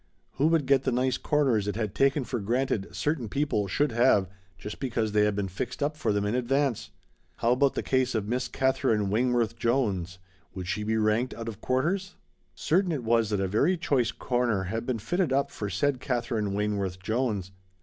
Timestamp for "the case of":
7.75-8.27